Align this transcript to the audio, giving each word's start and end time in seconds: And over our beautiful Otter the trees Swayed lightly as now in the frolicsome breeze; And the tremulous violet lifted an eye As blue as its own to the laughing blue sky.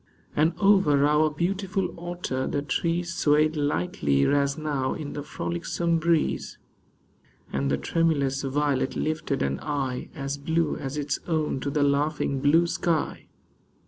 And 0.35 0.55
over 0.59 1.05
our 1.05 1.29
beautiful 1.29 1.93
Otter 1.95 2.47
the 2.47 2.63
trees 2.63 3.13
Swayed 3.13 3.55
lightly 3.55 4.25
as 4.25 4.57
now 4.57 4.95
in 4.95 5.13
the 5.13 5.21
frolicsome 5.21 5.99
breeze; 5.99 6.57
And 7.53 7.69
the 7.69 7.77
tremulous 7.77 8.41
violet 8.41 8.95
lifted 8.95 9.43
an 9.43 9.59
eye 9.59 10.09
As 10.15 10.39
blue 10.39 10.75
as 10.75 10.97
its 10.97 11.19
own 11.27 11.59
to 11.59 11.69
the 11.69 11.83
laughing 11.83 12.39
blue 12.41 12.65
sky. 12.65 13.27